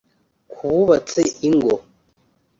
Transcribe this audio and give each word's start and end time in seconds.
Ku 0.51 0.63
bubatse 0.75 1.21
ingo 1.47 1.73